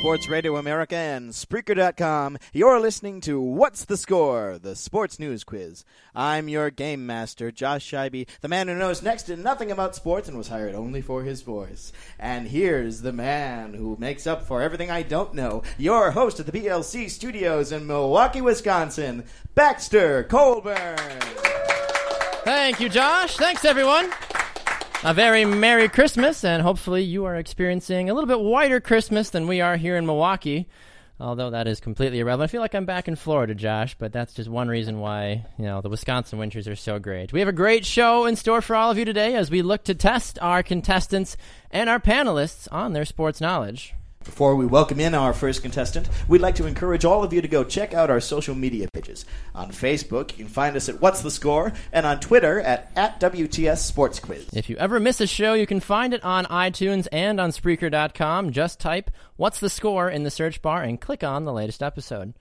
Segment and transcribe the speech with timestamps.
[0.00, 2.38] Sports Radio America, and Spreaker.com.
[2.52, 5.84] You're listening to What's the Score, the sports news quiz.
[6.14, 10.28] I'm your game master, Josh Scheibe, the man who knows next to nothing about sports
[10.28, 11.92] and was hired only for his voice.
[12.16, 16.46] And here's the man who makes up for everything I don't know, your host at
[16.46, 19.24] the BLC studios in Milwaukee, Wisconsin,
[19.56, 20.96] Baxter Colburn.
[22.44, 23.36] Thank you, Josh.
[23.36, 24.12] Thanks, everyone.
[25.04, 29.46] A very Merry Christmas, and hopefully you are experiencing a little bit whiter Christmas than
[29.46, 30.68] we are here in Milwaukee.
[31.20, 32.50] Although that is completely irrelevant.
[32.50, 35.66] I feel like I'm back in Florida, Josh, but that's just one reason why, you
[35.66, 37.32] know, the Wisconsin winters are so great.
[37.32, 39.84] We have a great show in store for all of you today as we look
[39.84, 41.36] to test our contestants
[41.70, 43.94] and our panelists on their sports knowledge.
[44.24, 47.48] Before we welcome in our first contestant, we'd like to encourage all of you to
[47.48, 49.24] go check out our social media pages.
[49.54, 53.20] On Facebook, you can find us at What's the Score, and on Twitter at, at
[53.20, 54.48] WTS Sports Quiz.
[54.52, 58.50] If you ever miss a show, you can find it on iTunes and on Spreaker.com.
[58.50, 62.34] Just type What's the Score in the search bar and click on the latest episode.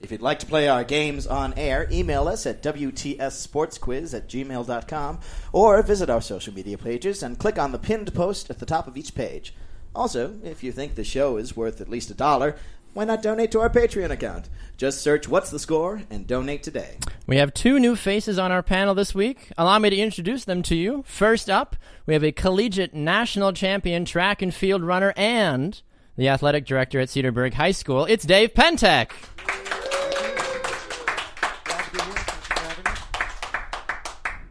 [0.00, 5.20] If you'd like to play our games on air, email us at WTSSportsQuiz at gmail.com
[5.52, 8.88] or visit our social media pages and click on the pinned post at the top
[8.88, 9.54] of each page.
[9.94, 12.56] Also, if you think the show is worth at least a dollar,
[12.92, 14.48] why not donate to our Patreon account?
[14.76, 16.96] Just search What's the Score and donate today.
[17.26, 19.52] We have two new faces on our panel this week.
[19.58, 21.04] Allow me to introduce them to you.
[21.06, 25.80] First up, we have a collegiate national champion track and field runner and
[26.16, 28.04] the athletic director at Cedarburg High School.
[28.04, 29.10] It's Dave Pentek.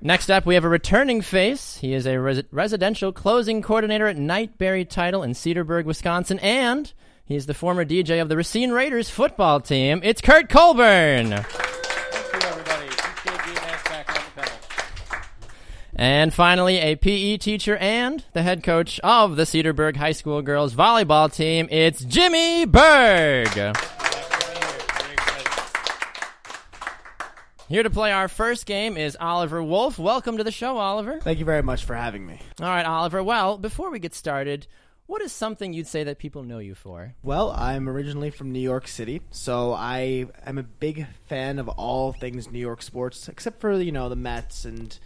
[0.02, 1.75] Next up, we have a returning face.
[1.78, 6.92] He is a res- residential closing coordinator at Knight Barry Title in Cedarburg, Wisconsin, and
[7.25, 10.00] he is the former DJ of the Racine Raiders football team.
[10.03, 11.31] It's Kurt Colburn.
[11.31, 11.44] Thank
[12.33, 12.88] you, everybody.
[13.89, 14.58] Back on the panel.
[15.95, 20.73] And finally, a PE teacher and the head coach of the Cedarburg High School girls
[20.73, 21.67] volleyball team.
[21.70, 23.49] It's Jimmy Berg.
[23.54, 24.80] Glad to be here.
[24.98, 25.52] Very excited.
[27.69, 29.99] Here to play our first game is Oliver Wolf.
[29.99, 31.19] Welcome to the show, Oliver.
[31.19, 32.39] Thank you very much for having me.
[32.59, 33.21] All right, Oliver.
[33.21, 34.65] Well, before we get started,
[35.05, 37.13] what is something you'd say that people know you for?
[37.21, 42.11] Well, I'm originally from New York City, so I am a big fan of all
[42.11, 44.97] things New York sports, except for you know the Mets and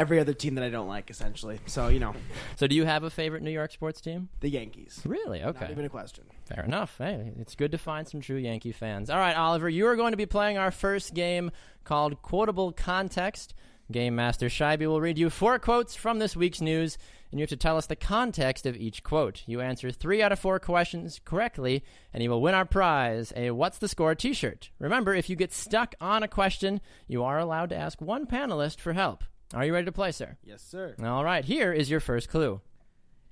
[0.00, 1.60] every other team that I don't like, essentially.
[1.66, 2.14] So you know
[2.56, 4.30] So, do you have a favorite New York sports team?
[4.40, 5.02] the Yankees.
[5.04, 5.42] Really?
[5.42, 5.60] Okay.
[5.60, 6.24] Not even a question.
[6.46, 6.96] Fair enough.
[6.98, 9.10] Hey, it's good to find some true Yankee fans.
[9.10, 11.50] All right, Oliver, you are going to be playing our first game
[11.84, 13.54] called Quotable Context.
[13.92, 16.96] Game Master Scheibe will read you four quotes from this week's news,
[17.30, 19.42] and you have to tell us the context of each quote.
[19.46, 21.82] You answer three out of four questions correctly,
[22.14, 24.70] and you will win our prize a What's the Score t shirt.
[24.78, 28.78] Remember, if you get stuck on a question, you are allowed to ask one panelist
[28.80, 29.24] for help.
[29.52, 30.36] Are you ready to play, sir?
[30.44, 30.94] Yes, sir.
[31.02, 32.60] All right, here is your first clue.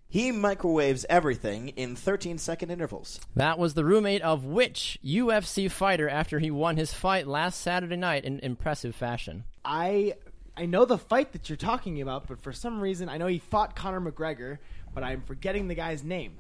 [0.09, 3.21] He microwaves everything in 13 second intervals.
[3.37, 7.97] That was the roommate of which UFC fighter after he won his fight last Saturday
[7.97, 9.45] night in impressive fashion?
[9.65, 10.15] I
[10.57, 13.39] I know the fight that you're talking about, but for some reason I know he
[13.39, 14.59] fought Conor McGregor,
[14.93, 16.39] but I'm forgetting the guy's name.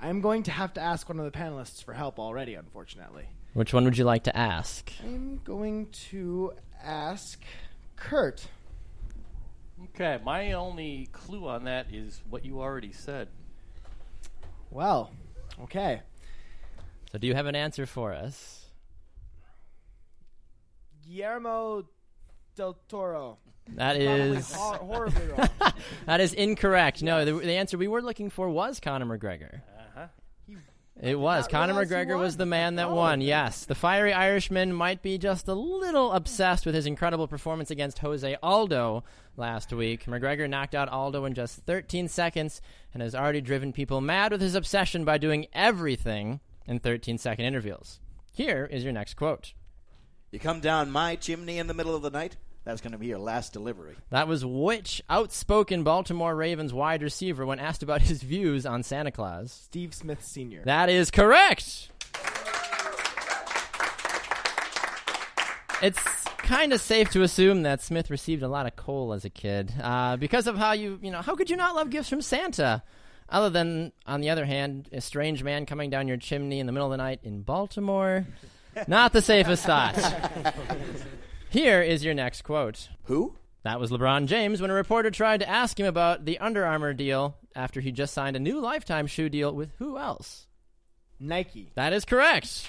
[0.00, 3.28] I'm going to have to ask one of the panelists for help already, unfortunately.
[3.52, 4.90] Which one would you like to ask?
[5.04, 7.40] I'm going to ask
[7.94, 8.48] Kurt.
[9.84, 13.28] Okay, my only clue on that is what you already said.
[14.70, 15.12] Well,
[15.62, 16.02] okay.
[17.10, 18.66] So, do you have an answer for us?
[21.06, 21.84] Guillermo
[22.56, 23.38] del Toro.
[23.74, 25.48] That is hor- horribly wrong.
[26.06, 27.02] that is incorrect.
[27.02, 29.60] No, the, the answer we were looking for was Conor McGregor.
[29.78, 30.06] Uh-huh.
[31.00, 33.20] It was Conor McGregor was the man that Oh, won.
[33.20, 38.00] Yes, the fiery Irishman might be just a little obsessed with his incredible performance against
[38.00, 39.02] Jose Aldo
[39.36, 40.04] last week.
[40.04, 42.60] McGregor knocked out Aldo in just 13 seconds
[42.92, 47.46] and has already driven people mad with his obsession by doing everything in 13 second
[47.46, 47.98] intervals.
[48.34, 49.54] Here is your next quote.
[50.30, 53.06] You come down my chimney in the middle of the night, that's going to be
[53.08, 53.96] your last delivery.
[54.10, 59.10] That was which outspoken Baltimore Ravens wide receiver when asked about his views on Santa
[59.10, 59.52] Claus?
[59.52, 60.62] Steve Smith Sr.
[60.64, 61.90] That is correct.
[65.82, 66.00] It's
[66.38, 69.72] kind of safe to assume that Smith received a lot of coal as a kid
[69.82, 72.82] uh, because of how you, you know, how could you not love gifts from Santa?
[73.28, 76.72] Other than, on the other hand, a strange man coming down your chimney in the
[76.72, 78.26] middle of the night in Baltimore.
[78.86, 79.96] Not the safest thought.
[81.52, 82.88] Here is your next quote.
[83.02, 83.36] Who?
[83.62, 86.94] That was LeBron James when a reporter tried to ask him about the Under Armour
[86.94, 90.46] deal after he just signed a new lifetime shoe deal with who else?
[91.20, 91.70] Nike.
[91.74, 92.66] That is correct.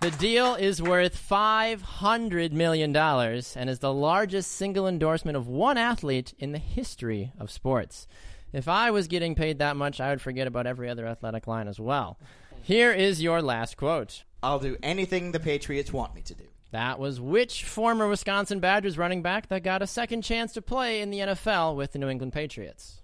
[0.00, 6.32] The deal is worth $500 million and is the largest single endorsement of one athlete
[6.38, 8.06] in the history of sports.
[8.54, 11.68] If I was getting paid that much, I would forget about every other athletic line
[11.68, 12.18] as well.
[12.66, 14.24] Here is your last quote.
[14.42, 16.42] I'll do anything the Patriots want me to do.
[16.72, 21.00] That was which former Wisconsin Badgers running back that got a second chance to play
[21.00, 23.02] in the NFL with the New England Patriots?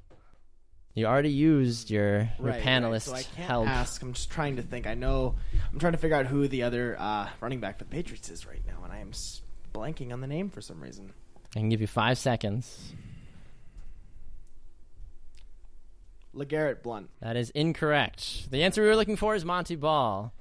[0.94, 3.22] You already used your, your Right, panelist right.
[3.24, 3.68] So I can't help.
[3.68, 4.02] ask.
[4.02, 4.88] I'm just trying to think.
[4.88, 5.36] I know.
[5.72, 8.44] I'm trying to figure out who the other uh, running back for the Patriots is
[8.44, 9.12] right now, and I am
[9.72, 11.12] blanking on the name for some reason.
[11.54, 12.94] I can give you five seconds.
[16.34, 17.10] LeGarrette Blount.
[17.20, 18.50] That is incorrect.
[18.50, 20.32] The answer we were looking for is Montee Ball.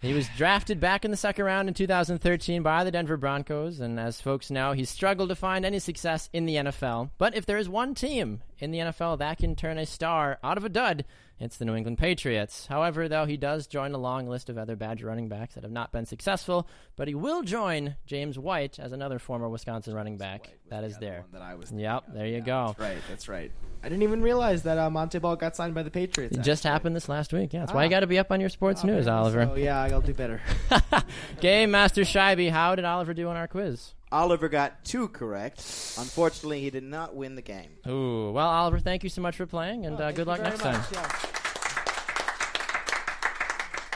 [0.00, 4.00] He was drafted back in the second round in 2013 by the Denver Broncos, and
[4.00, 7.10] as folks know, he's struggled to find any success in the NFL.
[7.18, 10.56] But if there is one team in the NFL that can turn a star out
[10.56, 11.04] of a dud,
[11.40, 12.66] it's the New England Patriots.
[12.66, 15.72] However, though, he does join a long list of other Badger running backs that have
[15.72, 20.48] not been successful, but he will join James White as another former Wisconsin running back
[20.70, 21.24] that is there.
[21.32, 21.72] That I was.
[21.72, 22.68] Yep, there you go.
[22.68, 22.98] That's right.
[23.08, 23.52] That's right.
[23.82, 26.36] I didn't even realize that uh, Montee Ball got signed by the Patriots.
[26.36, 27.52] It just happened this last week.
[27.52, 27.90] Yeah, that's why you Ah.
[27.90, 29.46] got to be up on your sports Oh, news, man, Oliver.
[29.46, 30.40] So yeah, I'll do better.
[31.40, 33.94] Game Master Scheibe, how did Oliver do on our quiz?
[34.12, 35.58] Oliver got two correct.
[35.98, 37.70] Unfortunately, he did not win the game.
[37.88, 40.82] Ooh, well, Oliver, thank you so much for playing, and uh, good luck next time.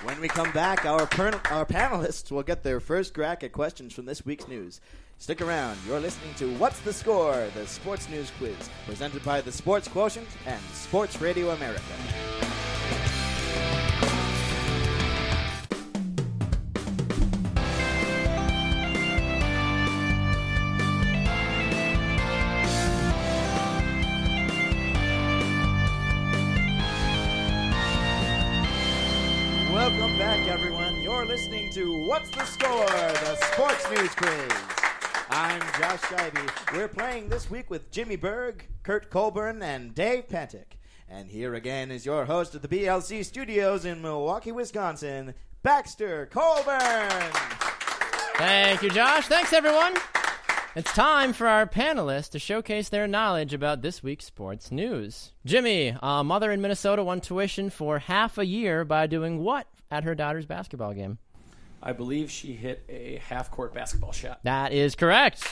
[0.05, 3.93] When we come back, our per- our panelists will get their first crack at questions
[3.93, 4.81] from this week's news.
[5.19, 5.79] Stick around.
[5.87, 7.49] You're listening to What's the Score?
[7.55, 11.83] The Sports News Quiz, presented by the Sports Quotient and Sports Radio America.
[31.87, 32.87] What's the Score?
[32.87, 34.53] The Sports News Quiz.
[35.31, 36.73] I'm Josh Scheibe.
[36.73, 40.79] We're playing this week with Jimmy Berg, Kurt Colburn, and Dave Pentek.
[41.09, 47.31] And here again is your host of the BLC studios in Milwaukee, Wisconsin, Baxter Colburn.
[48.37, 49.29] Thank you, Josh.
[49.29, 49.95] Thanks, everyone.
[50.75, 55.33] It's time for our panelists to showcase their knowledge about this week's sports news.
[55.45, 60.03] Jimmy, a mother in Minnesota won tuition for half a year by doing what at
[60.05, 61.19] her daughter's basketball game?
[61.83, 64.41] I believe she hit a half court basketball shot.
[64.43, 65.47] That is correct.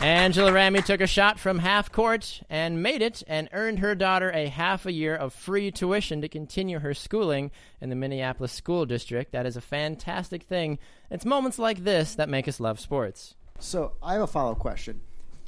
[0.00, 4.30] Angela Ramy took a shot from half court and made it and earned her daughter
[4.30, 7.50] a half a year of free tuition to continue her schooling
[7.80, 9.32] in the Minneapolis School District.
[9.32, 10.78] That is a fantastic thing.
[11.10, 13.36] It's moments like this that make us love sports.
[13.58, 15.00] So I have a follow up question.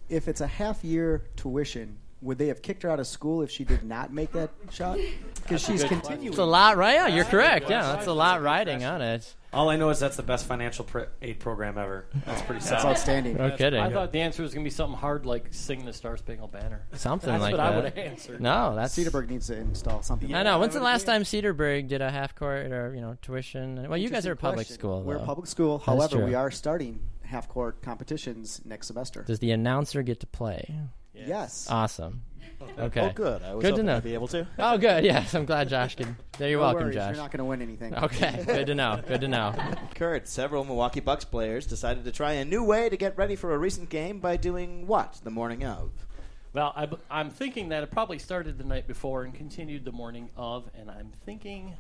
[0.09, 3.51] If it's a half year tuition, would they have kicked her out of school if
[3.51, 4.99] she did not make that shot?
[5.35, 6.29] Because she's continuing.
[6.29, 6.95] It's a lot, right?
[6.95, 7.71] Yeah, you're correct.
[7.71, 9.35] Yeah, that's a lot riding on it.
[9.51, 12.07] All I know is that's the best financial pr- aid program ever.
[12.27, 12.73] That's pretty sad.
[12.73, 13.39] That's outstanding.
[13.39, 13.81] No kidding.
[13.81, 16.53] I thought the answer was going to be something hard like sing the Star Spangled
[16.53, 16.87] Banner.
[16.93, 18.43] Something That's like what I would have answered.
[18.43, 20.35] No, that's Cedarburg needs to install something.
[20.35, 20.59] I know.
[20.59, 23.89] When's the last time Cedarburg did a half court or you know tuition?
[23.89, 24.75] Well, you guys are a public Question.
[24.75, 25.03] school.
[25.03, 25.79] We're a public school.
[25.79, 26.27] However, true.
[26.27, 29.23] we are starting half court competitions next semester.
[29.23, 30.75] Does the announcer get to play?
[31.27, 31.67] Yes.
[31.71, 32.23] Awesome.
[32.79, 33.01] Okay.
[33.01, 33.43] Oh, good.
[33.43, 33.97] I was Good to know.
[33.97, 34.47] I'd be able to.
[34.59, 35.05] Oh, good.
[35.13, 36.17] Yes, I'm glad Josh can.
[36.39, 37.15] There, you're No welcome, worries, Josh.
[37.15, 37.95] You're not going to win anything.
[37.95, 39.01] Okay, good to know.
[39.07, 39.55] Good to know.
[39.95, 43.55] Kurt, several Milwaukee Bucks players decided to try a new way to get ready for
[43.55, 45.91] a recent game by doing what the morning of?
[46.53, 46.73] Well,
[47.11, 50.69] I, am thinking that it probably started the night before and continued the morning of,
[50.75, 51.77] and I'm thinking,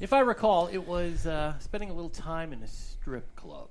[0.00, 3.68] if I recall, it was uh, spending a little time in a strip club.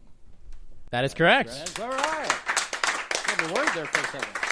[0.92, 1.50] That is correct.
[1.50, 2.34] That's all right.
[3.28, 4.47] Got me worried there for a second.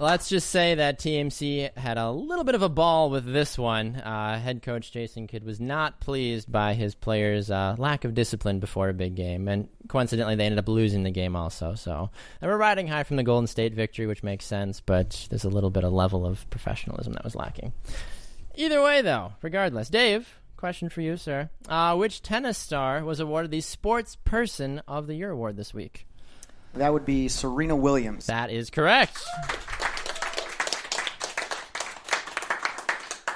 [0.00, 3.96] Let's just say that TMZ had a little bit of a ball with this one.
[3.96, 8.60] Uh, head coach Jason Kidd was not pleased by his players' uh, lack of discipline
[8.60, 11.74] before a big game, and coincidentally, they ended up losing the game also.
[11.74, 15.42] So they were riding high from the Golden State victory, which makes sense, but there's
[15.42, 17.72] a little bit of level of professionalism that was lacking.
[18.54, 23.50] Either way, though, regardless, Dave, question for you, sir: uh, Which tennis star was awarded
[23.50, 26.06] the Sports Person of the Year award this week?
[26.74, 28.26] That would be Serena Williams.
[28.26, 29.18] That is correct.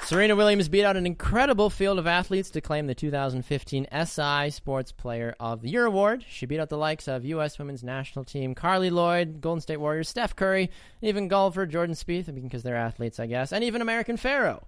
[0.05, 4.91] Serena Williams beat out an incredible field of athletes to claim the 2015 SI Sports
[4.91, 6.25] Player of the Year award.
[6.27, 7.57] She beat out the likes of U.S.
[7.57, 10.69] Women's National Team Carli Lloyd, Golden State Warriors Steph Curry,
[11.01, 14.65] even golfer Jordan Spieth, because they're athletes, I guess, and even American Pharoah.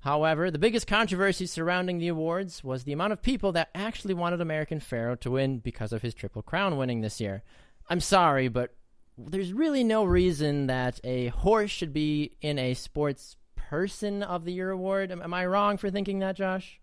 [0.00, 4.42] However, the biggest controversy surrounding the awards was the amount of people that actually wanted
[4.42, 7.42] American Pharoah to win because of his Triple Crown winning this year.
[7.88, 8.74] I'm sorry, but
[9.16, 13.36] there's really no reason that a horse should be in a sports
[13.74, 15.10] person of the year award.
[15.10, 16.78] Am, am I wrong for thinking that, Josh?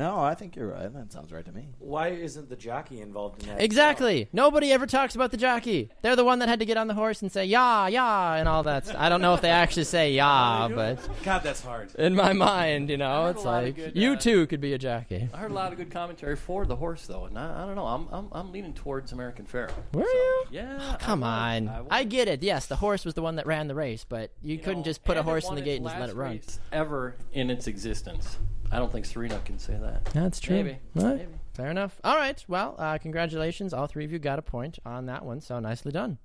[0.00, 0.90] No, I think you're right.
[0.92, 1.68] That sounds right to me.
[1.78, 3.60] Why isn't the jockey involved in that?
[3.60, 4.28] Exactly.
[4.32, 5.90] Nobody ever talks about the jockey.
[6.00, 8.48] They're the one that had to get on the horse and say "yeah, yeah" and
[8.48, 8.98] all that.
[8.98, 11.94] I don't know if they actually say "yeah," but God, that's hard.
[11.96, 14.62] in my mind, you know, heard it's lot of like good, you uh, too could
[14.62, 15.28] be a jockey.
[15.34, 17.76] I heard a lot of good commentary for the horse, though, and I, I don't
[17.76, 17.86] know.
[17.86, 19.74] I'm, I'm I'm leaning towards American Pharoah.
[19.92, 20.44] Were you?
[20.50, 20.96] Yeah.
[20.98, 21.64] Come I on.
[21.66, 21.88] was, I, was.
[21.90, 22.42] I get it.
[22.42, 24.84] Yes, the horse was the one that ran the race, but you, You couldn't know,
[24.84, 26.10] just put a and it horse in won the its gate and just let last
[26.12, 26.30] it run.
[26.30, 28.38] race Ever in its existence,
[28.70, 30.04] I don't think Serena can say that.
[30.06, 30.56] That's true.
[30.56, 30.78] Maybe.
[30.96, 31.18] All right.
[31.18, 31.32] Maybe.
[31.54, 32.00] Fair enough.
[32.04, 32.42] All right.
[32.48, 33.74] Well, uh, congratulations.
[33.74, 36.18] All three of you got a point on that one, so nicely done.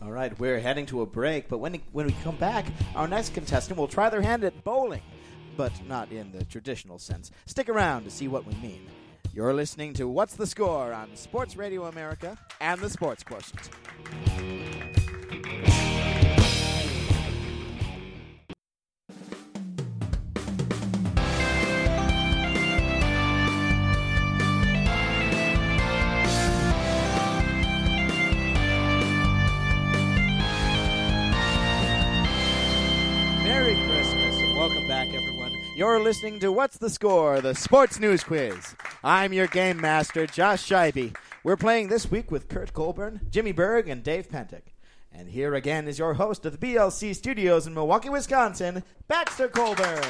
[0.00, 3.34] All right, we're heading to a break, but when when we come back, our next
[3.34, 5.02] contestant will try their hand at bowling,
[5.56, 7.32] but not in the traditional sense.
[7.46, 8.86] Stick around to see what we mean.
[9.34, 13.70] You're listening to What's the Score on Sports Radio America and the Sports Quotient.
[35.98, 38.76] You're listening to What's the Score, the Sports News Quiz.
[39.02, 41.16] I'm your game master, Josh Scheibe.
[41.42, 44.62] We're playing this week with Kurt Colburn, Jimmy Berg, and Dave Pentek.
[45.12, 50.04] And here again is your host of the BLC studios in Milwaukee, Wisconsin, Baxter Colburn.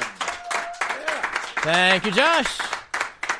[1.63, 2.59] Thank you, Josh.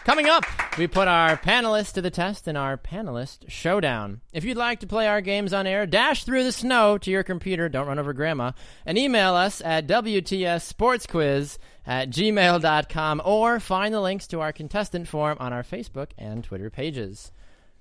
[0.05, 0.45] Coming up,
[0.77, 4.21] we put our panelists to the test in our panelist showdown.
[4.33, 7.23] If you'd like to play our games on air, dash through the snow to your
[7.23, 8.53] computer, don't run over grandma,
[8.85, 15.37] and email us at WTSSportsQuiz at gmail.com or find the links to our contestant form
[15.39, 17.31] on our Facebook and Twitter pages.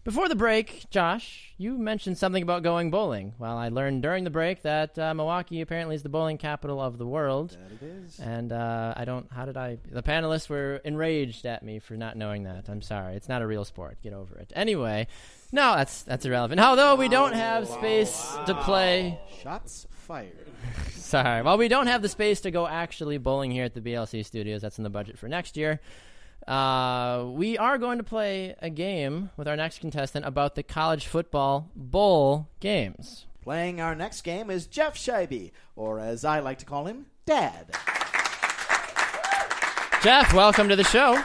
[0.08, 3.34] Before the break, Josh, you mentioned something about going bowling.
[3.38, 6.96] Well, I learned during the break that uh, Milwaukee apparently is the bowling capital of
[6.96, 7.50] the world.
[7.50, 8.18] That it is.
[8.18, 9.30] And uh, I don't.
[9.30, 9.76] How did I?
[9.90, 12.70] The panelists were enraged at me for not knowing that.
[12.70, 13.16] I'm sorry.
[13.16, 13.98] It's not a real sport.
[14.02, 14.50] Get over it.
[14.56, 15.08] Anyway,
[15.52, 16.58] no, that's that's irrelevant.
[16.58, 19.20] Although we don't have space to play.
[19.42, 20.48] Shots fired.
[20.92, 21.42] Sorry.
[21.42, 24.62] Well, we don't have the space to go actually bowling here at the BLC studios.
[24.62, 25.80] That's in the budget for next year.
[26.48, 31.06] Uh, we are going to play a game with our next contestant about the college
[31.06, 33.26] football bowl games.
[33.42, 37.66] Playing our next game is Jeff Scheibe, or as I like to call him, Dad.
[40.02, 41.22] Jeff, welcome to the show.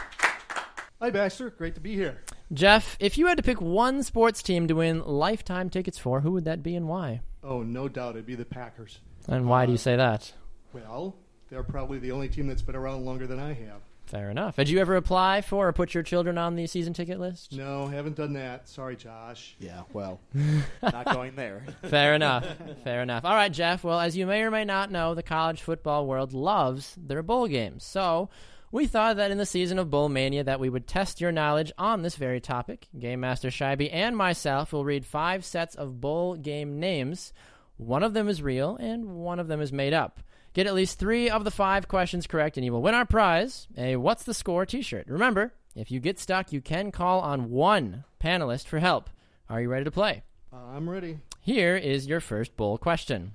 [1.00, 1.48] Hi, Baxter.
[1.48, 2.20] Great to be here.
[2.52, 6.32] Jeff, if you had to pick one sports team to win lifetime tickets for, who
[6.32, 7.22] would that be and why?
[7.42, 9.00] Oh, no doubt it'd be the Packers.
[9.26, 10.34] And why do you say that?
[10.74, 11.16] Well,
[11.48, 13.80] they're probably the only team that's been around longer than I have.
[14.06, 14.56] Fair enough.
[14.56, 17.52] Did you ever apply for or put your children on the season ticket list?
[17.52, 18.68] No, haven't done that.
[18.68, 19.56] Sorry, Josh.
[19.58, 20.20] Yeah, well,
[20.82, 21.64] not going there.
[21.82, 22.46] Fair enough.
[22.84, 23.24] Fair enough.
[23.24, 23.82] All right, Jeff.
[23.82, 27.48] Well, as you may or may not know, the college football world loves their bowl
[27.48, 27.84] games.
[27.84, 28.28] So
[28.70, 31.72] we thought that in the season of Bowl Mania that we would test your knowledge
[31.78, 32.88] on this very topic.
[32.98, 37.32] Game Master Scheibe and myself will read five sets of bowl game names.
[37.76, 40.20] One of them is real and one of them is made up.
[40.54, 43.66] Get at least three of the five questions correct, and you will win our prize
[43.76, 45.06] a What's the Score t shirt.
[45.08, 49.10] Remember, if you get stuck, you can call on one panelist for help.
[49.50, 50.22] Are you ready to play?
[50.52, 51.18] Uh, I'm ready.
[51.40, 53.32] Here is your first bowl question.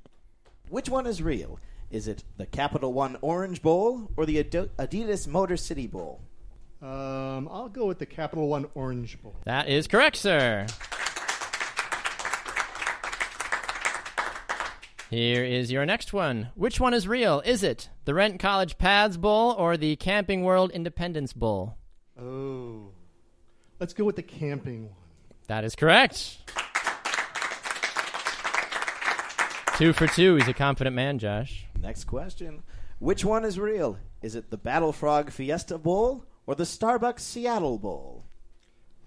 [0.70, 1.60] Which one is real?
[1.92, 6.22] Is it the Capital One Orange Bowl or the Adi- Adidas Motor City Bowl?
[6.82, 9.36] Um, I'll go with the Capital One Orange Bowl.
[9.44, 10.68] That is correct, sir.
[15.10, 16.50] Here is your next one.
[16.54, 17.42] Which one is real?
[17.44, 21.78] Is it the Rent College Paths Bowl or the Camping World Independence Bowl?
[22.20, 22.92] Oh.
[23.80, 24.94] Let's go with the camping one.
[25.48, 26.38] That is correct.
[29.78, 30.36] Two for two.
[30.36, 31.66] He's a confident man, Josh.
[31.82, 32.62] Next question.
[33.00, 33.98] Which one is real?
[34.22, 38.26] Is it the Battle Frog Fiesta Bowl or the Starbucks Seattle Bowl?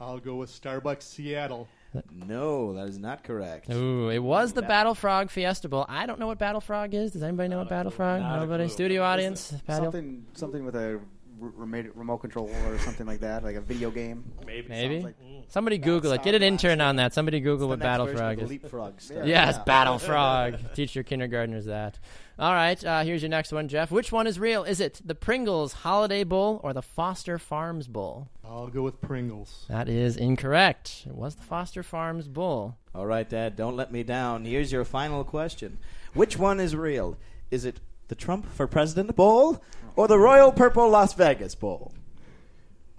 [0.00, 1.68] I'll go with Starbucks Seattle.
[2.10, 3.70] No, that is not correct.
[3.70, 5.84] Ooh, it was the Battle Frog Fiesta Bowl.
[5.88, 7.12] I don't know what Battle Frog is.
[7.12, 8.20] Does anybody know what uh, Battle Frog?
[8.20, 8.68] Not Nobody.
[8.68, 9.52] Studio audience.
[9.66, 11.00] Battle- Something, something with a r-
[11.42, 14.24] remote, remote control or something like that, like a video game.
[14.46, 14.68] Maybe.
[14.68, 15.00] Maybe.
[15.00, 15.16] Like-
[15.48, 16.22] Somebody Google it.
[16.22, 17.12] Get an intern on that.
[17.12, 18.50] Somebody Google what Battle Frog of is.
[18.50, 19.26] Leapfrog stuff.
[19.26, 19.64] Yes, Yeah.
[19.64, 20.56] Battle Frog.
[20.74, 21.98] Teach your kindergartners that.
[22.38, 23.90] All right, uh, here's your next one, Jeff.
[23.90, 24.64] Which one is real?
[24.64, 28.28] Is it the Pringles Holiday Bowl or the Foster Farms Bowl?
[28.44, 29.66] I'll go with Pringles.
[29.68, 31.04] That is incorrect.
[31.06, 32.76] It was the Foster Farms Bowl.
[32.94, 34.44] All right, Dad, don't let me down.
[34.46, 35.78] Here's your final question.
[36.14, 37.18] Which one is real?
[37.50, 37.80] Is it
[38.12, 39.62] the Trump for President Bowl
[39.96, 41.94] or the Royal Purple Las Vegas Bowl?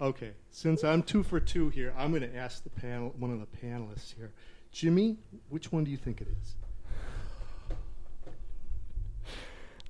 [0.00, 3.38] Okay, since I'm two for two here, I'm going to ask the panel, one of
[3.38, 4.32] the panelists here.
[4.72, 5.18] Jimmy,
[5.50, 6.56] which one do you think it is?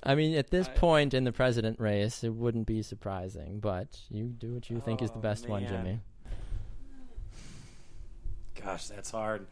[0.03, 3.99] I mean, at this I- point in the president race, it wouldn't be surprising, but
[4.11, 5.65] you do what you think is the Oh, best one.
[5.65, 6.01] Jimmy.
[8.63, 9.47] Gosh, that's hard.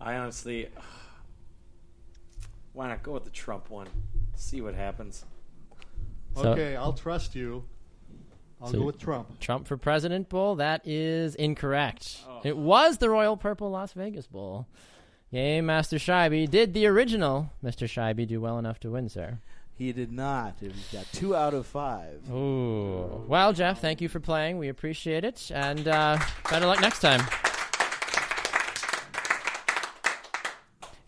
[0.00, 0.68] I honestly,
[2.72, 3.86] why not go with the Trump one?
[4.34, 5.24] See what happens.
[6.34, 7.64] So- Okay, I'll trust you.
[8.60, 9.40] I'll So- go with Trump.
[9.40, 10.54] Trump for President Bowl?
[10.56, 12.20] That is incorrect.
[12.28, 12.40] Oh.
[12.44, 14.66] It was the Royal Purple Las Vegas Bowl.
[15.32, 16.48] Game Master Scheibe.
[16.48, 17.88] Did the original Mr.
[17.88, 19.38] Scheibe do well enough to win, sir?
[19.74, 20.56] He did not.
[20.60, 22.20] He got two out of five.
[22.30, 23.24] Ooh.
[23.26, 24.58] Well, Jeff, thank you for playing.
[24.58, 25.50] We appreciate it.
[25.52, 26.18] And uh,
[26.50, 27.22] better luck next time.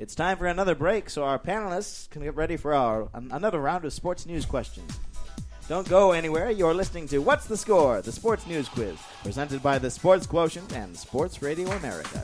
[0.04, 3.58] It's time for another break, so our panelists can get ready for our an- another
[3.58, 5.00] round of sports news questions.
[5.66, 6.50] Don't go anywhere.
[6.50, 8.02] You're listening to What's the Score?
[8.02, 12.22] The Sports News Quiz, presented by the Sports Quotient and Sports Radio America.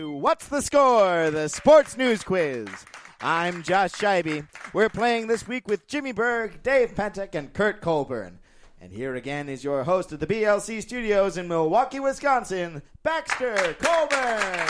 [0.00, 1.30] To What's the Score?
[1.30, 2.68] The Sports News Quiz.
[3.20, 4.46] I'm Josh Scheibe.
[4.72, 8.38] We're playing this week with Jimmy Berg, Dave Pentek, and Kurt Colburn.
[8.80, 14.66] And here again is your host of the BLC studios in Milwaukee, Wisconsin, Baxter Colburn.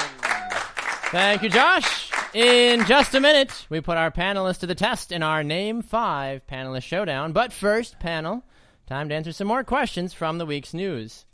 [1.12, 2.10] Thank you, Josh.
[2.34, 6.44] In just a minute, we put our panelists to the test in our Name 5
[6.48, 7.32] panelist showdown.
[7.32, 8.42] But first, panel,
[8.88, 11.24] time to answer some more questions from the week's news.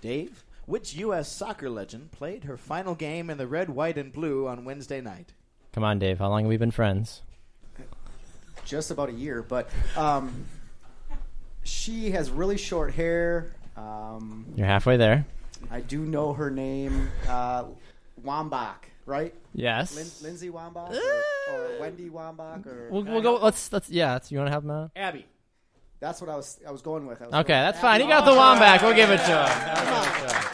[0.00, 1.30] Dave, which U.S.
[1.30, 5.32] soccer legend played her final game in the red, white, and blue on Wednesday night?
[5.72, 6.20] Come on, Dave.
[6.20, 7.22] How long have we been friends?
[8.64, 10.46] Just about a year, but um,
[11.64, 13.52] she has really short hair.
[13.76, 15.26] Um, You're halfway there.
[15.72, 17.64] I do know her name, uh,
[18.24, 19.34] Wambach, right?
[19.52, 19.96] Yes.
[19.96, 23.36] Lin- Lindsay Wambach or, or Wendy Wambach, or We'll, we'll go.
[23.36, 23.72] Let's.
[23.72, 23.90] Let's.
[23.90, 24.12] Yeah.
[24.12, 24.90] That's, you want to have him out?
[24.94, 25.26] Abby.
[26.00, 27.20] That's what I was I was going with.
[27.22, 28.00] I was Okay, going that's with fine.
[28.00, 28.78] He got the Wambach.
[28.78, 28.82] Womback.
[28.82, 29.50] We'll give it to him.
[29.90, 30.44] We'll give it to him.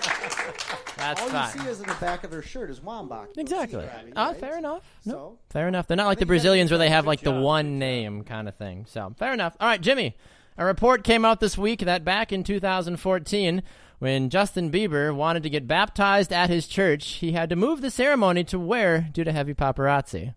[0.98, 1.54] That's All fine.
[1.56, 3.36] you see is in the back of their shirt is Wambach.
[3.36, 3.84] Exactly.
[3.84, 4.36] see Abby, Ah, right?
[4.40, 4.82] fair enough.
[5.04, 5.86] No, So fair enough.
[5.86, 8.24] They're not like the think you guys Brazilians where they have like the one name
[8.24, 8.86] kind of thing.
[8.88, 9.56] So fair enough.
[9.60, 10.16] All right, Jimmy.
[10.58, 13.62] A report came out this week that back in 2014,
[13.98, 17.90] when Justin Bieber wanted to get baptized at his church, he had to move the
[17.90, 20.34] ceremony to where due to heavy paparazzi.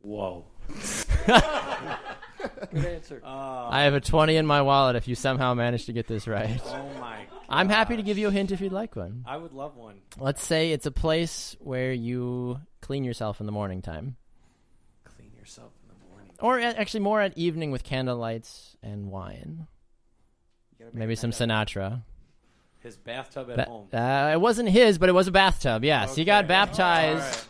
[0.00, 0.44] Whoa.
[2.72, 3.22] Good answer.
[3.24, 6.26] Uh, I have a 20 in my wallet if you somehow manage to get this
[6.28, 6.60] right.
[6.66, 7.26] oh my.
[7.48, 9.24] I'm happy to give you a hint if you'd like one.
[9.26, 10.00] I would love one.
[10.18, 14.16] Let's say it's a place where you clean yourself in the morning time.
[15.04, 16.32] Clean yourself in the morning.
[16.40, 19.66] Or a- actually more at evening with candlelights and wine.
[20.78, 21.30] you gotta make Maybe some.
[21.32, 22.02] Sinatra.
[22.80, 23.88] His bathtub at Ba- home.
[23.92, 25.84] uh, it wasn't his, but it was a bathtub.
[25.84, 26.48] Yes, he got Okay.
[26.48, 27.46] baptized.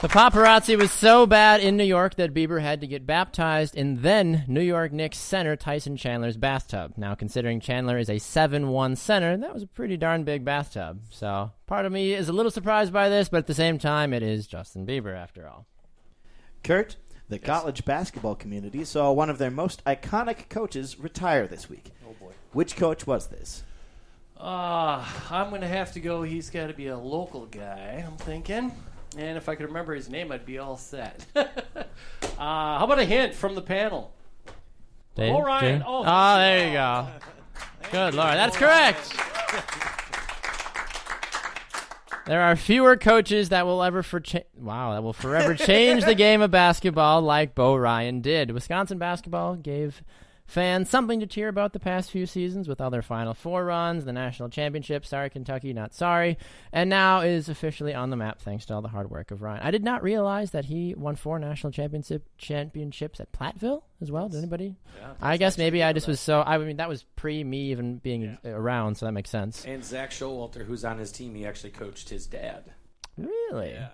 [0.00, 0.12] All right.
[0.32, 4.02] The paparazzi was so bad in New York that Bieber had to get baptized in
[4.02, 6.94] then New York Knicks center Tyson Chandler's bathtub.
[6.96, 11.00] Now, considering Chandler is a 7 1 center, that was a pretty darn big bathtub.
[11.10, 14.12] So, part of me is a little surprised by this, but at the same time,
[14.12, 15.66] it is Justin Bieber after all.
[16.62, 16.96] Kurt,
[17.28, 21.90] the college basketball community saw one of their most iconic coaches retire this week.
[22.08, 22.32] Oh boy.
[22.52, 23.64] Which coach was this?
[24.38, 26.22] Uh, I'm going to have to go.
[26.22, 28.72] He's got to be a local guy, I'm thinking.
[29.16, 31.24] And if I could remember his name, I'd be all set.
[31.36, 31.46] uh,
[32.38, 34.12] how about a hint from the panel?
[35.14, 35.34] Dave?
[35.34, 35.78] Oh, Ryan.
[35.78, 35.88] Jim?
[35.88, 37.08] Oh, oh, there you go.
[37.90, 39.14] Good lord, that's correct.
[42.28, 46.14] There are fewer coaches that will ever for cha- wow that will forever change the
[46.14, 48.50] game of basketball like Bo Ryan did.
[48.50, 50.02] Wisconsin basketball gave
[50.48, 54.04] fans something to cheer about the past few seasons with all their Final Four runs,
[54.04, 55.06] the national championship.
[55.06, 56.38] Sorry, Kentucky, not sorry,
[56.72, 59.60] and now is officially on the map thanks to all the hard work of Ryan.
[59.62, 64.28] I did not realize that he won four national championship championships at Platteville as well.
[64.28, 64.74] Did anybody?
[64.98, 66.42] Yeah, I guess maybe I just was so.
[66.44, 69.64] I mean, that was pre me even being around, so that makes sense.
[69.64, 72.64] And Zach Showalter, who's on his team, he actually coached his dad.
[73.16, 73.72] Really?
[73.72, 73.88] Yeah.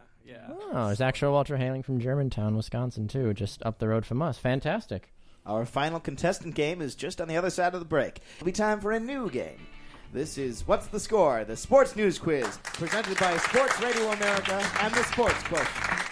[0.73, 4.39] Oh, Zach Showalter hailing from Germantown, Wisconsin, too, just up the road from us.
[4.39, 5.13] Fantastic.
[5.47, 8.21] Our final contestant game is just on the other side of the break.
[8.37, 9.67] It'll be time for a new game.
[10.11, 11.45] This is What's the Score?
[11.45, 16.04] The Sports News Quiz, presented by Sports Radio America and the Sports Quotient.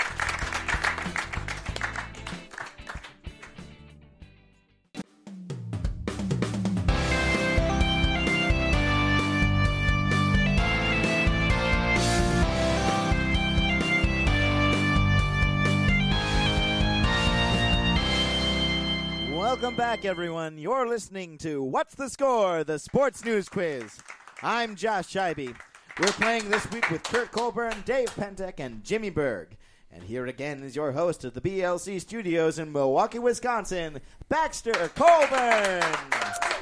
[20.03, 20.59] Back, everyone.
[20.59, 22.65] You're listening to What's the Score?
[22.65, 24.01] The Sports News Quiz.
[24.43, 25.57] I'm Josh Scheibe.
[26.01, 29.57] We're playing this week with Kurt Colburn, Dave Pentek, and Jimmy Berg.
[29.93, 35.83] And here again is your host of the BLC studios in Milwaukee, Wisconsin, Baxter Colburn.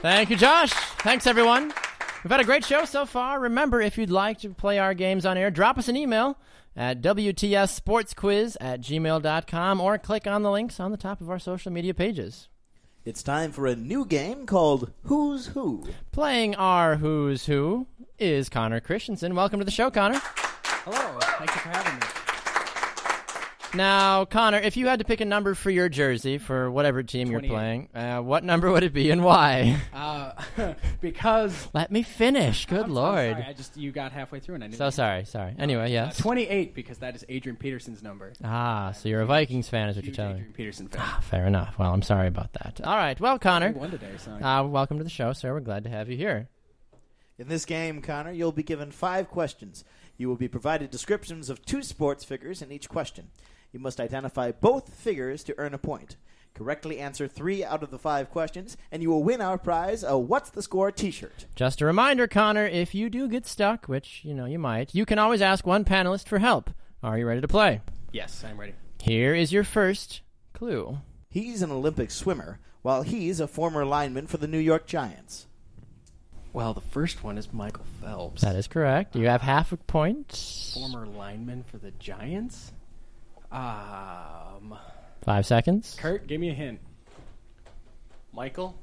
[0.03, 0.73] Thank you, Josh.
[0.99, 1.73] Thanks, everyone.
[2.23, 3.41] We've had a great show so far.
[3.41, 6.37] Remember, if you'd like to play our games on air, drop us an email
[6.77, 11.73] at WTSSportsQuiz at gmail.com or click on the links on the top of our social
[11.73, 12.49] media pages.
[13.03, 15.89] It's time for a new game called Who's Who.
[16.13, 17.87] Playing our Who's Who
[18.19, 19.35] is Connor Christensen.
[19.35, 20.21] Welcome to the show, Connor.
[20.23, 21.19] Hello.
[21.39, 22.20] Thank you for having me.
[23.73, 27.31] Now, Connor, if you had to pick a number for your jersey for whatever team
[27.31, 29.81] you're playing, uh, what number would it be and why?
[30.01, 30.33] Uh,
[31.01, 32.67] because Let me finish.
[32.67, 33.33] Good I'm- I'm lord.
[33.37, 34.77] sorry, I just you got halfway through and I knew.
[34.77, 35.55] So sorry, sorry.
[35.59, 36.17] Anyway, Uh, yes.
[36.19, 38.33] 28 because that is Adrian Peterson's number.
[38.43, 40.39] Ah, so you're a Vikings fan, is what you're telling me.
[40.41, 41.03] Adrian Peterson fan.
[41.05, 41.79] Ah, fair enough.
[41.79, 42.81] Well, I'm sorry about that.
[42.83, 43.19] All right.
[43.21, 45.53] Well, Connor, He won today, so uh, welcome to the show, sir.
[45.53, 46.49] We're glad to have you here.
[47.39, 49.85] In this game, Connor, you'll be given five questions.
[50.17, 53.29] You will be provided descriptions of two sports figures in each question.
[53.73, 56.17] You must identify both figures to earn a point.
[56.55, 60.19] Correctly answer three out of the five questions, and you will win our prize a
[60.19, 61.47] What's the Score t shirt.
[61.55, 65.07] Just a reminder, Connor, if you do get stuck, which, you know, you might, you
[65.07, 66.71] can always ask one panelist for help.
[67.03, 67.81] Are you ready to play?
[68.13, 68.75] yes, I'm ready.
[69.01, 70.99] Here is your first clue.
[71.31, 75.47] He's an Olympic swimmer, while he's a former lineman for the New York Giants.
[76.53, 79.15] Well, the first one is Michael Phelps, That is correct.
[79.15, 80.33] You have half a point.
[80.75, 82.73] former lineman for the Giants.
[83.53, 84.79] Um,
[85.23, 85.97] Five seconds.
[85.99, 86.81] Kurt, give me a hint.
[88.33, 88.79] Michael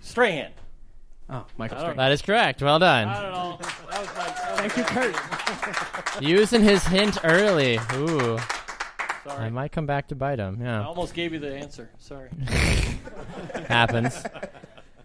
[0.00, 0.52] Strahan.
[1.28, 1.96] Oh, Michael I Strahan.
[1.96, 2.62] That is correct.
[2.62, 3.08] Well done.
[3.08, 3.58] I don't know.
[3.90, 4.24] That was my.
[4.26, 6.22] That was Thank you, Kurt.
[6.22, 7.78] Using his hint early.
[7.94, 8.38] Ooh.
[9.24, 9.44] Sorry.
[9.46, 10.58] I might come back to bite him.
[10.60, 10.86] I Yeah.
[10.86, 11.90] almost gave you the answer.
[11.98, 12.30] Sorry.
[13.68, 14.22] Happens.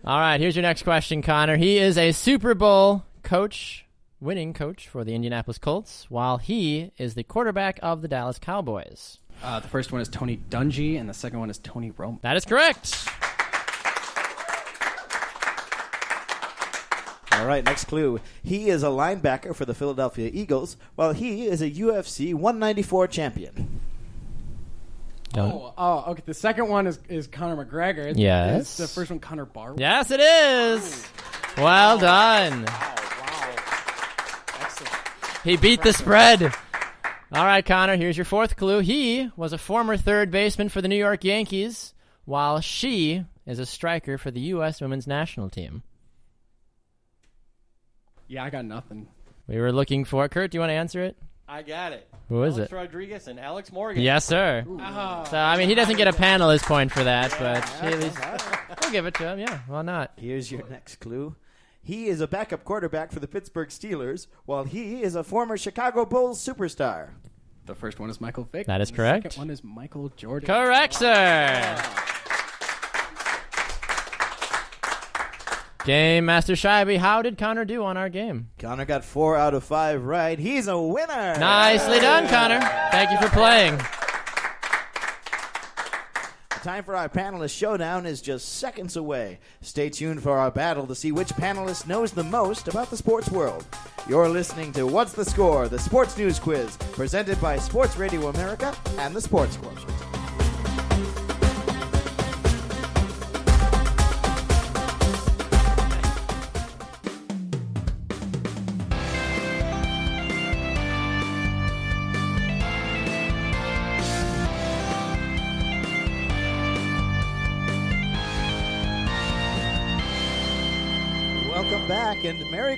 [0.06, 1.58] All right, here's your next question, Connor.
[1.58, 3.86] He is a Super Bowl coach,
[4.22, 9.18] winning coach for the Indianapolis Colts, while he is the quarterback of the Dallas Cowboys.
[9.44, 12.22] Uh, the first one is Tony Dungy, and the second one is Tony Romo.
[12.22, 13.08] That is correct.
[17.32, 18.20] All right, next clue.
[18.44, 23.80] He is a linebacker for the Philadelphia Eagles, while he is a UFC 194 champion.
[25.34, 25.52] Don't.
[25.52, 26.24] Oh, oh, okay.
[26.26, 28.14] The second one is, is Conor McGregor.
[28.16, 28.72] Yes.
[28.72, 29.80] Is the first one Connor Barwin?
[29.80, 31.08] Yes, it is.
[31.58, 32.68] Well done.
[35.44, 36.54] He beat the spread.
[37.34, 38.80] All right, Connor, here's your fourth clue.
[38.80, 41.94] He was a former third baseman for the New York Yankees,
[42.26, 44.82] while she is a striker for the U.S.
[44.82, 45.84] women's national team.
[48.28, 49.08] Yeah, I got nothing.
[49.48, 50.52] We were looking for Kurt.
[50.52, 51.18] Do you want to answer it?
[51.48, 52.08] I got it.
[52.30, 52.76] Who is Alex it?
[52.76, 54.02] Rodriguez and Alex Morgan.
[54.02, 54.64] Yes, sir.
[54.66, 55.24] Oh.
[55.30, 58.18] So I mean, he doesn't get a panelist point for that, but at least
[58.82, 59.40] we'll give it to him.
[59.40, 60.12] Yeah, why not?
[60.16, 61.36] Here's your next clue.
[61.84, 66.06] He is a backup quarterback for the Pittsburgh Steelers, while he is a former Chicago
[66.06, 67.10] Bulls superstar.
[67.66, 68.68] The first one is Michael Vick.
[68.68, 69.24] That is and correct.
[69.24, 70.48] The second one is Michael Jordan.
[70.48, 71.84] Correct, sir.
[75.86, 78.50] Game Master Scheibe, how did Connor do on our game?
[78.60, 80.38] Connor got four out of five right.
[80.38, 81.36] He's a winner.
[81.40, 82.60] Nicely done, Connor.
[82.92, 83.80] Thank you for playing.
[86.62, 89.40] Time for our panelist showdown is just seconds away.
[89.62, 93.32] Stay tuned for our battle to see which panelist knows the most about the sports
[93.32, 93.66] world.
[94.08, 98.76] You're listening to What's the Score, the sports news quiz, presented by Sports Radio America
[99.00, 99.91] and the Sports Quotient.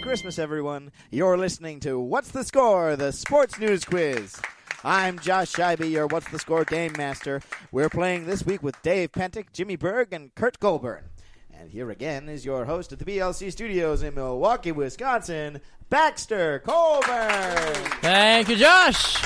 [0.03, 0.91] Christmas, everyone.
[1.11, 4.35] You're listening to What's the Score, the sports news quiz.
[4.83, 7.41] I'm Josh Scheibe, your What's the Score game master.
[7.71, 11.05] We're playing this week with Dave Pentek, Jimmy Berg, and Kurt Colburn.
[11.53, 17.73] And here again is your host at the BLC studios in Milwaukee, Wisconsin, Baxter Colburn.
[18.01, 19.23] Thank you, Josh.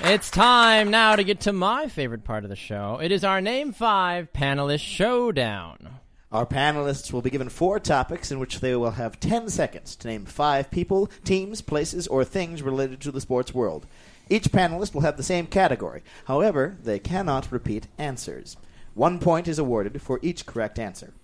[0.00, 2.98] It's time now to get to my favorite part of the show.
[3.00, 6.00] It is our Name 5 Panelist Showdown.
[6.34, 10.08] Our panelists will be given four topics in which they will have 10 seconds to
[10.08, 13.86] name five people, teams, places, or things related to the sports world.
[14.28, 16.02] Each panelist will have the same category.
[16.24, 18.56] However, they cannot repeat answers.
[18.94, 21.14] One point is awarded for each correct answer.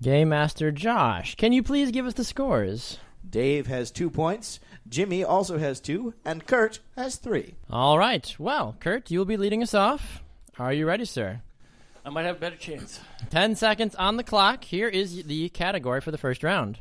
[0.00, 2.98] Game Master Josh, can you please give us the scores?
[3.28, 7.56] Dave has two points, Jimmy also has two, and Kurt has three.
[7.68, 8.34] All right.
[8.38, 10.22] Well, Kurt, you'll be leading us off.
[10.58, 11.42] Are you ready, sir?
[12.08, 13.00] I might have a better chance.
[13.28, 14.64] 10 seconds on the clock.
[14.64, 16.78] Here is the category for the first round.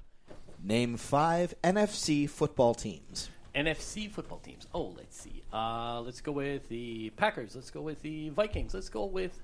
[0.63, 3.29] Name five NFC football teams.
[3.53, 4.67] NFC football teams.
[4.73, 5.43] Oh, let's see.
[5.51, 7.55] Uh, let's go with the Packers.
[7.55, 8.73] Let's go with the Vikings.
[8.73, 9.37] Let's go with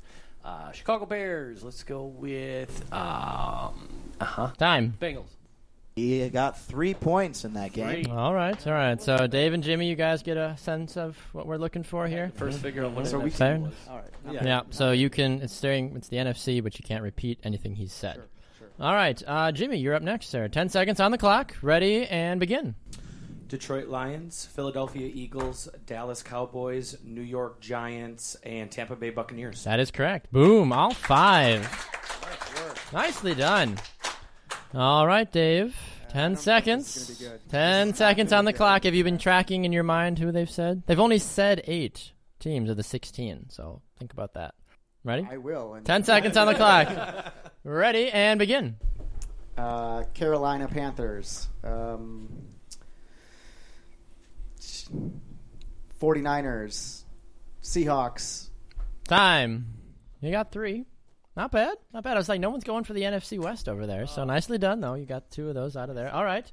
[0.46, 1.66] uh, Chicago Bears.
[1.66, 3.90] Let's go with um,
[4.22, 4.94] uh huh Time.
[5.02, 5.36] Bengals.
[5.96, 7.86] He got three points in that game.
[7.86, 8.10] Right.
[8.10, 9.00] All right, all right.
[9.00, 12.32] So Dave and Jimmy, you guys get a sense of what we're looking for here.
[12.36, 13.60] First figure out what So an we NFC Fair.
[13.60, 13.74] was.
[13.90, 14.44] All right.
[14.44, 14.62] Yeah.
[14.72, 15.42] So you can.
[15.42, 15.96] It's staring.
[15.96, 18.16] It's the NFC, but you can't repeat anything he's said.
[18.16, 18.28] Sure,
[18.58, 18.68] sure.
[18.80, 20.48] All right, uh, Jimmy, you're up next, sir.
[20.48, 21.56] Ten seconds on the clock.
[21.62, 22.74] Ready and begin.
[23.48, 29.64] Detroit Lions, Philadelphia Eagles, Dallas Cowboys, New York Giants, and Tampa Bay Buccaneers.
[29.66, 30.32] That is correct.
[30.32, 31.62] Boom, all five.
[32.92, 33.78] Nice Nicely done.
[34.74, 35.76] All right, Dave.
[36.10, 36.94] Ten seconds.
[36.94, 37.50] This is gonna be good.
[37.50, 38.84] Ten seconds on the clock.
[38.84, 40.84] Have you been tracking in your mind who they've said?
[40.86, 44.56] They've only said eight teams of the sixteen, so think about that.
[45.04, 45.28] Ready?
[45.30, 45.74] I will.
[45.74, 47.34] And, Ten seconds on the clock.
[47.64, 48.78] Ready and begin.
[49.58, 51.48] Uh, Carolina Panthers.
[51.64, 52.30] Um,
[56.02, 57.04] 49ers.
[57.62, 58.50] Seahawks.
[59.08, 59.68] Time.
[60.22, 60.86] You got three.
[61.36, 61.78] Not bad.
[61.94, 62.16] Not bad.
[62.16, 64.06] I was like, no one's going for the NFC West over there.
[64.06, 64.94] So nicely done, though.
[64.94, 66.14] You got two of those out of there.
[66.14, 66.50] All right.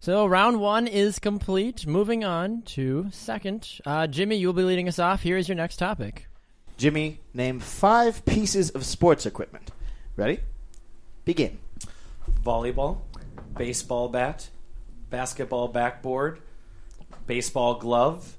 [0.00, 1.86] So round one is complete.
[1.86, 3.80] Moving on to second.
[3.84, 5.22] Uh, Jimmy, you'll be leading us off.
[5.22, 6.28] Here is your next topic.
[6.76, 9.72] Jimmy, name five pieces of sports equipment.
[10.14, 10.40] Ready?
[11.24, 11.58] Begin.
[12.44, 12.98] Volleyball,
[13.56, 14.48] baseball bat,
[15.10, 16.40] basketball backboard,
[17.26, 18.36] baseball glove,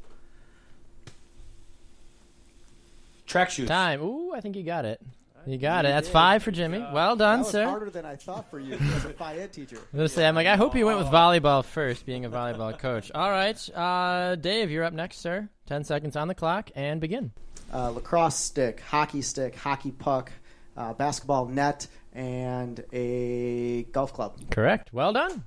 [3.25, 3.67] track shoes.
[3.67, 4.01] Time.
[4.01, 5.01] Ooh, I think you got it.
[5.45, 5.89] You got it.
[5.89, 6.79] That's five for Jimmy.
[6.79, 7.65] Well done, That was sir.
[7.65, 9.77] harder than I thought for you as a Phy Ed teacher.
[9.77, 12.29] I was gonna say, I'm like, I hope you went with volleyball first, being a
[12.29, 13.11] volleyball coach.
[13.15, 15.49] All right, uh, Dave, you're up next, sir.
[15.65, 17.31] Ten seconds on the clock, and begin.
[17.73, 20.31] Uh, lacrosse stick, hockey stick, hockey puck,
[20.75, 24.37] uh, basketball net, and a golf club.
[24.49, 24.89] Correct.
[24.91, 25.43] Well done.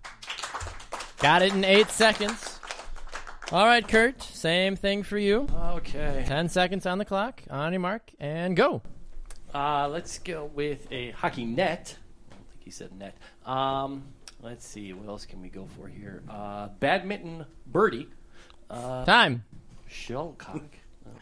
[1.19, 2.59] Got it in eight seconds.
[3.53, 4.23] All right, Kurt.
[4.23, 5.47] Same thing for you.
[5.73, 6.25] Okay.
[6.27, 7.43] Ten seconds on the clock.
[7.51, 8.83] On your mark, and go.
[9.55, 11.97] Uh, let's go with a hockey net.
[12.31, 13.17] I don't think he said net.
[13.45, 14.05] Um,
[14.43, 14.93] let's see.
[14.93, 16.23] What else can we go for here?
[16.29, 18.09] Uh, badminton birdie.
[18.71, 19.45] Uh, Time.
[19.89, 20.63] shuttlecock.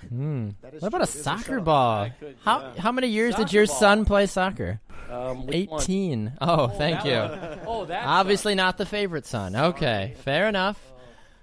[0.09, 0.51] Hmm.
[0.63, 1.01] That is What about true.
[1.01, 1.61] a It is soccer shuttle.
[1.65, 2.03] ball?
[2.03, 2.81] I could, How yeah.
[2.81, 3.77] how many years did Soccer your ball.
[3.77, 4.81] son play soccer?
[5.11, 5.81] Um, which one?
[5.83, 6.33] Eighteen.
[6.41, 7.47] Oh, thank that you.
[7.49, 7.61] one.
[7.67, 8.07] Oh, that.
[8.07, 9.57] Obviously not the favorite son.
[9.57, 10.81] Okay, fair enough.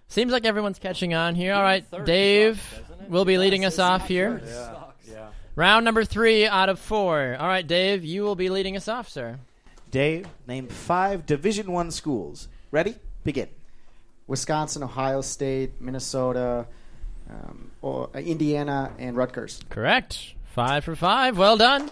[0.07, 1.53] Seems like everyone's catching on here.
[1.53, 3.09] All right, Third Dave sucks, doesn't it?
[3.11, 4.41] will be leading us off here.
[4.45, 4.83] Yeah.
[5.57, 7.35] Round number three out of four.
[7.39, 9.39] All right, Dave, you will be leading us off, sir.
[9.89, 12.47] Dave, name five Division One schools.
[12.69, 12.93] Ready?
[13.23, 13.47] Begin.
[14.27, 16.67] Wisconsin, Ohio State, Minnesota,
[17.27, 19.59] um, or, uh, Indiana, and Rutgers.
[19.71, 20.35] Correct.
[20.53, 21.39] Five for five.
[21.39, 21.89] Well done.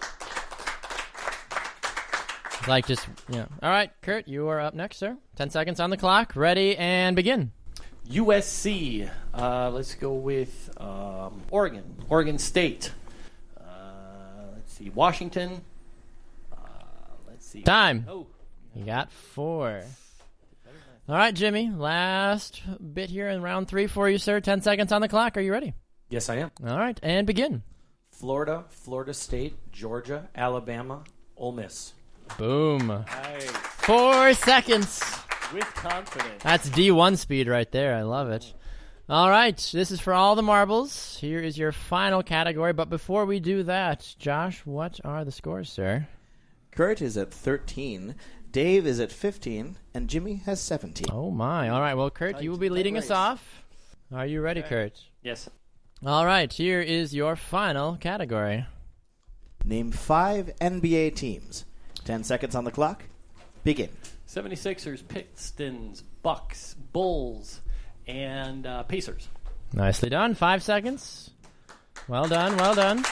[2.68, 3.48] Like just yeah.
[3.64, 5.18] All right, Kurt, you are up next, sir.
[5.38, 6.36] Ten seconds on the clock.
[6.36, 7.52] Ready and begin.
[8.12, 9.10] USC.
[9.34, 11.96] Uh, let's go with um, Oregon.
[12.10, 12.92] Oregon State.
[14.86, 14.98] Let's see.
[14.98, 15.62] Washington.
[16.52, 16.56] Uh,
[17.28, 17.62] let's see.
[17.62, 18.06] Time.
[18.10, 18.28] Oh,
[18.76, 19.84] You got four.
[21.08, 21.70] All right, Jimmy.
[21.70, 22.62] Last
[22.94, 24.40] bit here in round three for you, sir.
[24.40, 25.38] Ten seconds on the clock.
[25.38, 25.74] Are you ready?
[26.10, 26.52] Yes, I am.
[26.66, 27.64] All right, and begin.
[28.12, 31.04] Florida, Florida State, Georgia, Alabama,
[31.36, 31.94] Ole Miss.
[32.38, 32.88] Boom.
[32.88, 33.50] nice.
[33.52, 35.04] Four seconds.
[35.54, 36.42] With confidence.
[36.42, 37.96] That's D1 speed right there.
[37.96, 38.52] I love it.
[39.08, 41.18] All right, this is for all the marbles.
[41.18, 42.74] Here is your final category.
[42.74, 46.08] But before we do that, Josh, what are the scores, sir?
[46.72, 48.16] Kurt is at 13,
[48.52, 51.06] Dave is at 15, and Jimmy has 17.
[51.12, 51.70] Oh, my.
[51.70, 53.64] All right, well, Kurt, you will be leading us off.
[54.12, 55.00] Are you ready, Kurt?
[55.22, 55.52] Yes.
[56.04, 58.66] All right, here is your final category.
[59.64, 61.66] Name five NBA teams.
[62.06, 63.04] 10 seconds on the clock.
[63.64, 63.90] Begin.
[64.28, 67.62] 76ers, Pistons, Bucks, Bulls,
[68.08, 69.28] and uh, Pacers.
[69.74, 70.36] Nicely done.
[70.36, 71.32] Five seconds.
[72.08, 72.56] Well done.
[72.58, 73.04] Well done.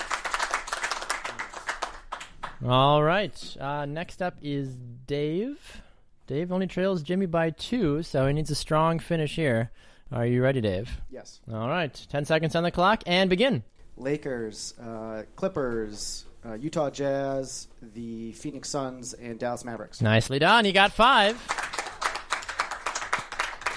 [2.66, 3.58] All right.
[3.60, 4.76] Uh, next up is
[5.06, 5.82] Dave.
[6.28, 9.72] Dave only trails Jimmy by two, so he needs a strong finish here.
[10.12, 11.02] Are you ready, Dave?
[11.10, 11.42] Yes.
[11.52, 11.94] All right.
[12.10, 13.64] Ten seconds on the clock and begin.
[13.98, 20.02] Lakers, uh, Clippers, uh, Utah Jazz, the Phoenix Suns, and Dallas Mavericks.
[20.02, 20.66] Nicely done.
[20.66, 21.36] You got five.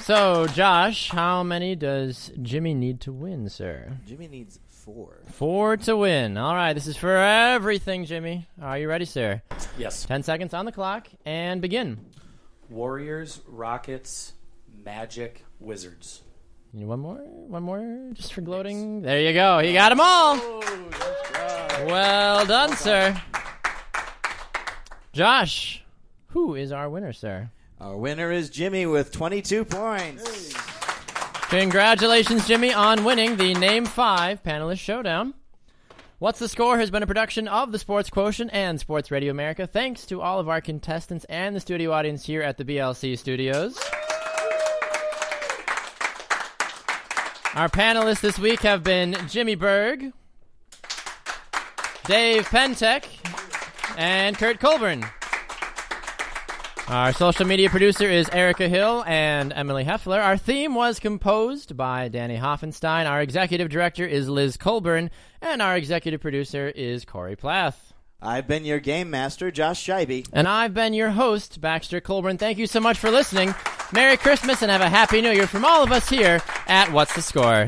[0.07, 3.99] So, Josh, how many does Jimmy need to win, sir?
[4.07, 5.19] Jimmy needs four.
[5.33, 6.37] Four to win.
[6.37, 6.75] All right.
[6.75, 8.47] This is for everything, Jimmy.
[8.62, 9.42] Are you ready, sir?
[9.77, 10.05] Yes.
[10.05, 11.99] Ten seconds on the clock and begin.
[12.71, 14.35] Warriors, Rockets,
[14.85, 16.23] Magic, Wizards.
[16.73, 17.16] You need one more?
[17.16, 18.11] One more?
[18.12, 19.03] Just for gloating?
[19.03, 19.59] There you go.
[19.59, 20.38] You got them all.
[20.38, 23.21] Oh, well done, sir.
[25.12, 25.83] Josh,
[26.29, 27.51] who is our winner, sir?
[27.79, 30.55] Our winner is Jimmy with 22 points.
[31.51, 35.35] Congratulations, Jimmy, on winning the Name 5 Panelist Showdown.
[36.19, 39.67] What's the Score has been a production of the Sports Quotient and Sports Radio America.
[39.67, 43.79] Thanks to all of our contestants and the studio audience here at the BLC studios.
[47.55, 50.15] Our panelists this week have been Jimmy Berg,
[52.07, 53.05] Dave Pentek,
[53.99, 55.05] and Kurt Colburn.
[56.88, 60.20] Our social media producer is Erica Hill and Emily Heffler.
[60.20, 63.11] Our theme was composed by Danny Hoffenstein.
[63.11, 65.11] Our executive director is Liz Colburn,
[65.42, 67.92] and our executive producer is Corey Plath.
[68.22, 70.29] I've been your game master, Josh Scheibe.
[70.33, 72.38] And I've been your host, Baxter Colburn.
[72.38, 73.53] Thank you so much for listening.
[73.92, 77.16] Merry Christmas and have a Happy New Year from all of us here at What's
[77.16, 77.66] the Score?